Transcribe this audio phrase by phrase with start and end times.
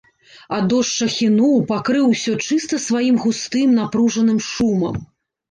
[0.55, 5.01] А дождж ахінуў, пакрыў усё чыста сваім густым, напружаным шумам.